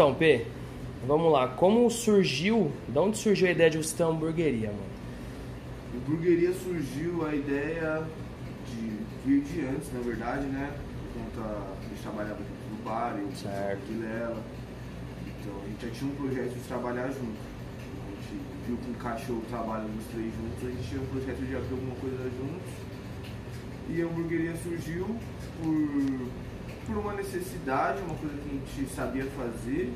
[0.00, 0.46] Então, P,
[1.06, 1.46] vamos lá.
[1.46, 4.82] Como surgiu, de onde surgiu a ideia de você ter uma hamburgueria, mano?
[5.94, 8.02] O Burgueria surgiu a ideia
[8.66, 8.96] de
[9.26, 10.72] vir de antes, na verdade, né?
[11.12, 13.78] Por conta a gente trabalhava no bar, eu Certo.
[13.86, 14.42] com Lela.
[15.26, 17.38] Então a gente já tinha um projeto de trabalhar junto.
[18.06, 21.46] A gente viu que encaixou o trabalho dos três juntos, a gente tinha um projeto
[21.46, 22.72] de abrir alguma coisa juntos.
[23.90, 25.14] E a hamburgueria surgiu
[25.62, 26.26] por,
[26.90, 29.92] por uma necessidade, uma coisa que a gente sabia fazer.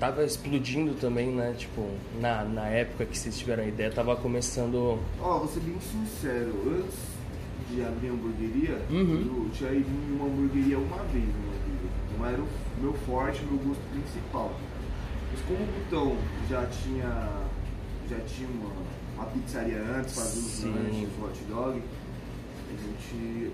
[0.00, 1.54] Tava explodindo também, né?
[1.56, 1.88] Tipo,
[2.20, 4.98] na, na época que vocês tiveram a ideia, tava começando.
[5.20, 6.98] Ó, vou ser bem sincero, antes
[7.70, 9.44] de abrir a hamburgueria, Uhum.
[9.44, 12.18] eu tinha ido em uma hamburgueria uma vez na vida.
[12.18, 12.48] Não era o
[12.80, 14.52] meu forte, meu gosto principal.
[15.30, 16.16] Mas como o Butão
[16.50, 17.28] já tinha,
[18.10, 18.72] já tinha uma,
[19.14, 21.80] uma pizzaria antes, fazia os lanches, hot dog,
[22.68, 23.52] a gente,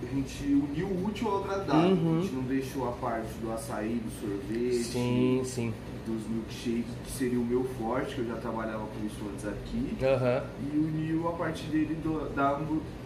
[0.00, 1.90] a gente uniu o útil ao agradável.
[1.96, 2.18] Uhum.
[2.18, 5.74] A gente não deixou a parte do açaí, do sorvete, Sim, sim.
[6.06, 9.96] dos milkshakes, que seria o meu forte, que eu já trabalhava com isso antes aqui
[10.04, 10.44] Aham.
[10.72, 12.60] e uniu a parte dele do- da,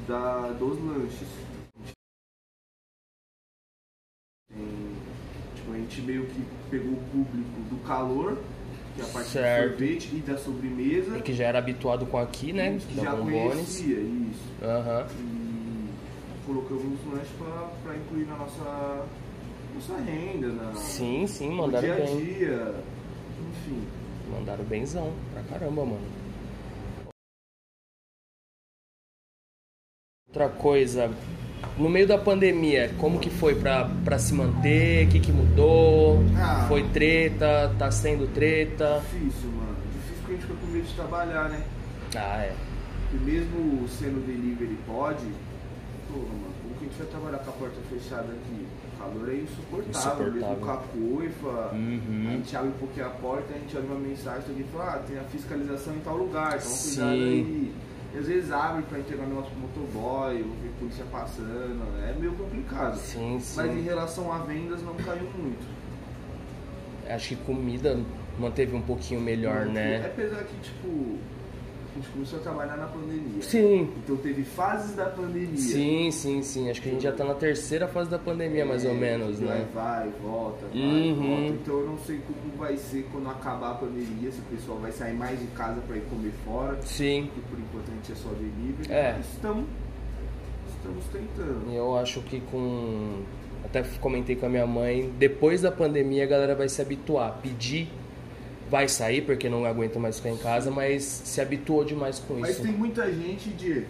[0.06, 1.28] da- dos lanches.
[5.54, 8.36] Tipo, a gente meio que pegou o público do calor,
[8.94, 9.62] que é a parte Certo.
[9.64, 12.78] do sorvete e da sobremesa, E que já era habituado com aqui, né?
[12.86, 13.52] que Da já Bombones.
[13.54, 14.42] conhecia isso.
[14.62, 15.06] Aham.
[15.18, 15.41] E
[16.46, 17.30] colocamos os lanches
[17.82, 19.06] para incluir na nossa,
[19.74, 22.16] nossa renda, na, Sim, sim, no mandaram dia a bem.
[22.24, 22.74] dia,
[23.50, 23.86] enfim.
[24.30, 26.22] Mandaram benzão pra caramba, mano.
[30.28, 31.10] Outra coisa,
[31.76, 35.06] no meio da pandemia, como que foi pra, pra se manter?
[35.06, 36.20] O que, que mudou?
[36.38, 36.64] Ah.
[36.68, 37.74] Foi treta?
[37.78, 39.02] Tá sendo treta?
[39.12, 39.76] Difícil, mano.
[39.92, 41.62] Difícil porque a gente fica com medo de trabalhar, né?
[42.16, 42.54] Ah, é.
[43.12, 45.26] E mesmo sendo delivery pode,
[46.12, 48.66] porra, mano, como que a gente vai trabalhar com a porta fechada aqui?
[48.94, 50.60] O calor é insuportável, mesmo Insuportável.
[50.60, 51.74] com a coifa.
[51.74, 52.24] Uhum.
[52.28, 54.98] A gente abre um pouquinho a porta, a gente olha uma mensagem alguém fala, ah,
[54.98, 56.88] tem a fiscalização em tal lugar, toma Sim.
[57.00, 57.72] cuidado aí.
[58.14, 62.32] E às vezes abre pra entregar negócio pro motoboy, ou ver polícia passando, é meio
[62.34, 62.96] complicado.
[62.98, 63.56] Sim, sim.
[63.56, 65.66] Mas em relação a vendas não caiu muito.
[67.08, 67.98] Acho que comida
[68.38, 70.06] manteve um pouquinho melhor, É né?
[70.06, 71.18] apesar que, tipo,
[71.94, 73.42] a gente começou a trabalhar na pandemia.
[73.42, 73.90] Sim.
[73.98, 75.56] Então teve fases da pandemia.
[75.56, 76.70] Sim, sim, sim.
[76.70, 79.38] Acho que a gente já tá na terceira fase da pandemia, mais ou É, menos,
[79.40, 79.66] né?
[79.74, 81.14] Vai, volta, vai, Uhum.
[81.14, 81.54] volta.
[81.54, 84.92] Então eu não sei como vai ser quando acabar a pandemia, se o pessoal vai
[84.92, 87.28] sair mais de casa para ir comer fora, Sim.
[87.34, 88.90] porque por enquanto a gente é só delivery.
[88.92, 89.18] É.
[89.20, 89.64] Estamos,
[90.76, 91.72] estamos tentando.
[91.72, 93.20] Eu acho que com.
[93.64, 97.38] Até comentei com a minha mãe, depois da pandemia a galera vai se habituar.
[97.40, 97.88] Pedir
[98.72, 102.52] vai sair porque não aguenta mais ficar em casa, mas se habituou demais com Mas
[102.52, 102.62] isso.
[102.62, 103.84] tem muita gente de,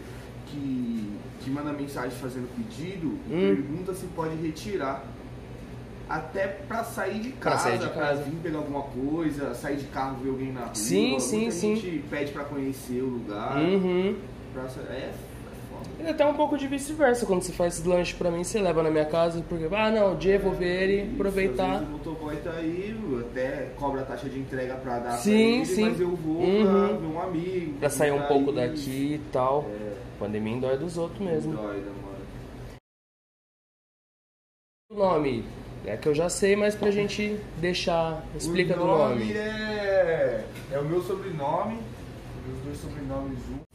[0.47, 1.09] que,
[1.41, 3.55] que manda mensagem fazendo pedido e Hum.
[3.57, 5.05] pergunta se pode retirar.
[6.09, 8.23] Até pra sair de Pra casa, sair de pra casa.
[8.25, 10.75] vir pegar alguma coisa, sair de carro, ver alguém na rua.
[10.75, 11.77] Sim, sim, Muita sim.
[11.77, 13.57] gente pede pra conhecer o lugar.
[13.59, 14.17] Uhum.
[14.53, 15.13] Pra, é.
[16.05, 17.25] E até um pouco de vice-versa.
[17.27, 20.15] Quando você faz esse lanche pra mim, você leva na minha casa, porque, ah, não,
[20.15, 21.83] o dia vou ver ele, aproveitar.
[21.83, 25.67] o motoboy tá aí, até cobra a taxa de entrega pra dar Sim, pra ele,
[25.67, 25.83] sim.
[25.91, 26.89] mas eu vou Uhum.
[26.89, 27.79] pra ver um amigo.
[27.79, 29.65] Pra sair um pouco daqui e tal.
[29.71, 31.53] É, Pandemia dói dos outros mesmo.
[31.55, 32.13] dói, né, mano?
[34.91, 35.45] O nome
[35.87, 38.25] é que eu já sei, mas pra gente deixar.
[38.37, 39.33] Explica o do nome.
[39.33, 41.79] É, é o meu sobrenome,
[42.47, 43.72] meus dois sobrenomes juntos.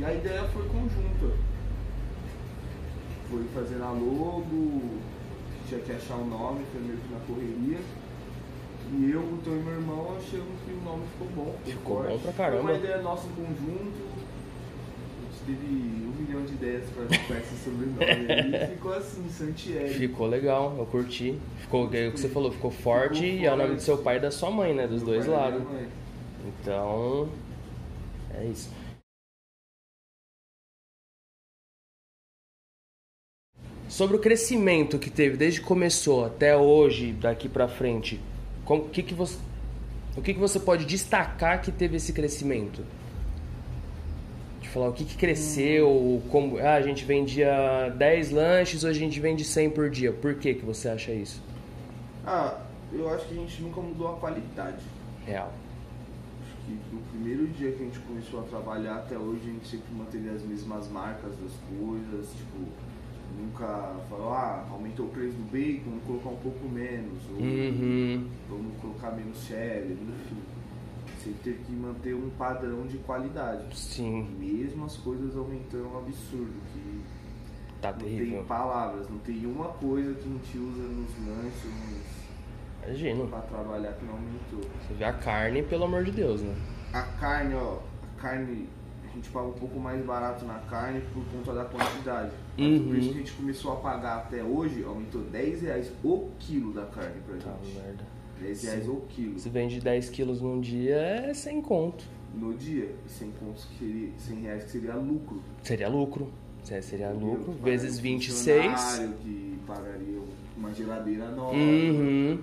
[0.00, 1.36] E a ideia foi conjunta.
[3.28, 4.82] Foi fazer a logo,
[5.68, 7.78] tinha que achar o nome, foi meio que na correria.
[8.92, 11.54] E eu, o Tom e meu irmão achamos que o nome ficou bom.
[11.66, 12.12] Ficou forte.
[12.12, 12.62] bom pra caramba.
[12.62, 14.10] Foi uma ideia nossa em conjunto.
[15.18, 18.56] A gente teve um milhão de ideias pra, pra esse sobrenome.
[18.56, 19.94] e ficou assim, Santieri.
[19.94, 21.38] Ficou legal, eu curti.
[21.58, 23.98] Ficou, é o que você falou, ficou forte Ficou e é o nome do seu
[23.98, 24.86] pai e da sua mãe, né?
[24.86, 25.62] Dos Meu dois lados.
[26.46, 27.28] Então,
[28.34, 28.70] é isso.
[33.90, 38.20] Sobre o crescimento que teve desde que começou até hoje, daqui pra frente,
[38.64, 39.36] como, que que você,
[40.16, 42.84] o que, que você pode destacar que teve esse crescimento?
[44.60, 49.04] De falar o que, que cresceu, como ah, a gente vendia 10 lanches, hoje a
[49.04, 50.12] gente vende 100 por dia.
[50.12, 51.42] Por que, que você acha isso?
[52.24, 52.60] Ah,
[52.92, 54.84] eu acho que a gente nunca mudou a qualidade.
[55.26, 55.52] Real.
[56.44, 59.66] Acho que do primeiro dia que a gente começou a trabalhar até hoje, a gente
[59.66, 62.68] sempre manteve as mesmas marcas das coisas, tipo,
[63.38, 68.26] nunca falou, ah, aumentou o preço do bacon, vamos colocar um pouco menos, ou Uhum.
[68.48, 70.36] vamos colocar menos cheddar, enfim.
[71.18, 73.76] Você teve que manter um padrão de qualidade.
[73.76, 74.26] Sim.
[74.38, 77.00] Mesmo as coisas aumentando um absurdo, que
[77.82, 78.38] Tá não terrível.
[78.38, 83.26] tem palavras, não tem uma coisa que a gente usa nos lanches, nos- Imagino.
[83.28, 84.70] pra trabalhar que não aumentou.
[84.88, 86.54] Você vê a carne, pelo amor de Deus, né?
[86.94, 88.66] A carne, ó, a carne,
[89.04, 92.30] a gente paga um pouco mais barato na carne por conta da quantidade.
[92.60, 92.86] Mas Uhum.
[92.88, 96.72] Por isso que a gente começou a pagar até hoje, aumentou 10 reais o quilo
[96.72, 97.74] da carne pra Tá, gente.
[97.76, 98.04] merda.
[98.40, 102.04] 10 reais o quilo Se vende 10 quilos num dia, é sem conto.
[102.34, 102.94] no dia.
[103.08, 105.42] 100 contos que seria, 100 reais que seria lucro.
[105.62, 106.28] Seria lucro.
[106.70, 107.40] É, Seria lucro.
[107.52, 107.54] Entendeu?
[107.64, 108.64] Vezes Pagaria um 26.
[108.80, 110.20] funcionário Que pagaria
[110.56, 111.54] uma geladeira nova.
[111.56, 112.38] Uhum.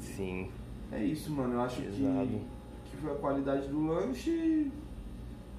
[0.00, 0.50] Sim.
[0.92, 1.54] É isso, mano.
[1.54, 4.72] Eu acho que, que foi a qualidade do lanche e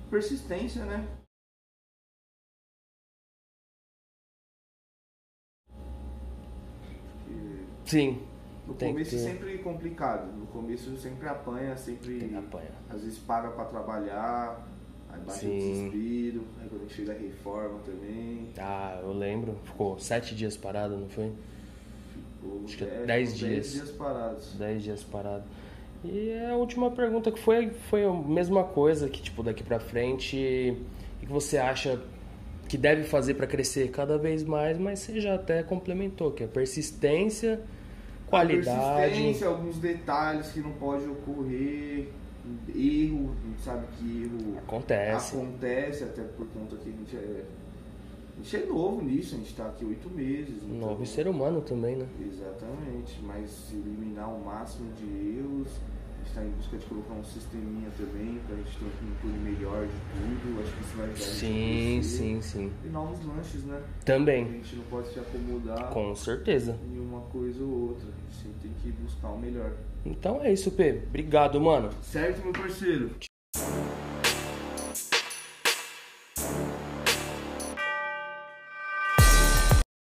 [0.10, 1.06] persistência, né?
[7.88, 8.20] Sim.
[8.68, 9.24] No Tem começo é ter.
[9.24, 10.28] sempre complicado.
[10.38, 12.20] No começo sempre apanha, sempre.
[12.20, 12.74] Tem que apanhar.
[12.90, 14.68] Às vezes paga pra trabalhar,
[15.10, 18.50] aí baixa o desespero, aí quando chega a reforma também.
[18.58, 19.58] Ah, eu lembro.
[19.64, 21.32] Ficou sete dias parado, não foi?
[22.42, 23.72] Ficou Acho que é dez- dez uns dias.
[23.72, 24.54] dias parados.
[24.56, 25.44] 10 dias parado.
[26.04, 30.78] E a última pergunta que foi, foi a mesma coisa, que tipo, daqui pra frente,
[31.18, 32.00] o que você acha
[32.68, 36.48] que deve fazer pra crescer cada vez mais, mas você já até complementou, que é
[36.48, 37.62] persistência,
[38.28, 39.02] qualidade.
[39.02, 42.10] Persistência, alguns detalhes que não pode ocorrer,
[42.74, 45.36] erro, a gente sabe que erro Acontece.
[45.36, 47.44] acontece, até por conta que a gente é,
[48.40, 50.56] a gente é novo nisso, a gente tá aqui oito meses.
[50.64, 52.06] então- Novo ser humano também, né?
[52.22, 55.06] Exatamente, mas eliminar o máximo de
[55.40, 55.68] erros.
[55.70, 58.90] A gente está em busca de colocar um sisteminha também para a gente ter um
[59.16, 60.62] controle melhor de tudo.
[60.62, 62.72] Acho que isso vai ajudar a gente a Sim, sim, sim.
[62.86, 63.82] E novos lanches, né?
[64.02, 66.78] A Também, gente não pode se acomodar com certeza.
[66.94, 68.10] em uma coisa ou outra.
[68.30, 69.72] A gente tem que buscar o melhor.
[70.06, 71.04] Então é isso, P.
[71.08, 71.90] Obrigado, mano.
[72.02, 73.12] Certo, meu parceiro?